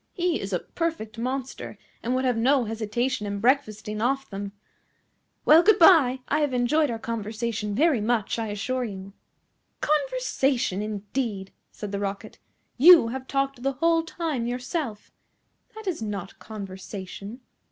He 0.13 0.41
is 0.41 0.51
a 0.51 0.57
perfect 0.57 1.19
monster, 1.19 1.77
and 2.01 2.15
would 2.15 2.25
have 2.25 2.35
no 2.35 2.63
hesitation 2.65 3.27
in 3.27 3.39
breakfasting 3.39 4.01
off 4.01 4.27
them. 4.27 4.51
Well, 5.45 5.61
good 5.61 5.77
bye: 5.77 6.21
I 6.27 6.39
have 6.39 6.55
enjoyed 6.55 6.89
our 6.89 6.97
conversation 6.97 7.75
very 7.75 8.01
much, 8.01 8.39
I 8.39 8.47
assure 8.47 8.83
you." 8.83 9.13
"Conversation, 9.79 10.81
indeed!" 10.81 11.51
said 11.71 11.91
the 11.91 11.99
Rocket. 11.99 12.39
"You 12.79 13.09
have 13.09 13.27
talked 13.27 13.61
the 13.61 13.73
whole 13.73 14.01
time 14.01 14.47
yourself. 14.47 15.11
That 15.75 15.85
is 15.85 16.01
not 16.01 16.39
conversation." 16.39 17.41